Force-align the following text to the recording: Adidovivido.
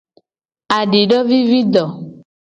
Adidovivido. 0.77 1.83